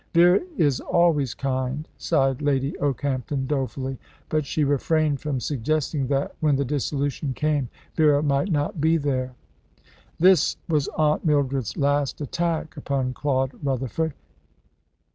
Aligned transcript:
"Vera 0.15 0.39
is 0.57 0.79
always 0.79 1.35
kind," 1.35 1.87
sighed 1.95 2.41
Lady 2.41 2.75
Okehampton 2.79 3.45
dolefully; 3.45 3.99
but 4.29 4.47
she 4.47 4.63
refrained 4.63 5.21
from 5.21 5.39
suggesting 5.39 6.07
that, 6.07 6.35
when 6.39 6.55
the 6.55 6.65
dissolution 6.65 7.35
came, 7.35 7.69
Vera 7.93 8.23
might 8.23 8.51
not 8.51 8.81
be 8.81 8.97
there. 8.97 9.35
This 10.19 10.57
was 10.67 10.87
Aunt 10.97 11.23
Mildred's 11.23 11.77
last 11.77 12.19
attack 12.19 12.75
upon 12.75 13.13
Claude 13.13 13.51
Rutherford. 13.61 14.13